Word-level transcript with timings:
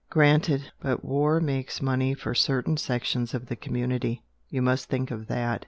"Granted! 0.09 0.71
but 0.79 1.05
war 1.05 1.39
makes 1.39 1.79
money 1.79 2.15
for 2.15 2.33
certain 2.33 2.75
sections 2.75 3.35
of 3.35 3.49
the 3.49 3.55
community, 3.55 4.23
you 4.49 4.59
must 4.59 4.89
think 4.89 5.11
of 5.11 5.27
that!" 5.27 5.59